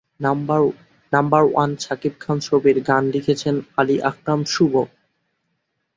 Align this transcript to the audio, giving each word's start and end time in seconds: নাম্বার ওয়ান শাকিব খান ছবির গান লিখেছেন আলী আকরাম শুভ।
নাম্বার 1.13 1.41
ওয়ান 1.47 1.71
শাকিব 1.83 2.13
খান 2.19 2.37
ছবির 2.47 2.77
গান 2.89 3.03
লিখেছেন 3.13 3.55
আলী 3.79 3.95
আকরাম 4.09 4.39
শুভ। 4.53 4.73